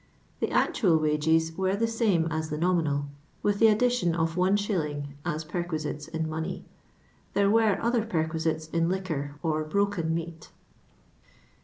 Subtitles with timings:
[0.39, 3.05] The actual wages were the same as the nominal,
[3.43, 5.03] with the addition of l.t.
[5.23, 6.65] as perquisites in money.
[7.35, 10.49] There were other perquisites in liquor or broken meat.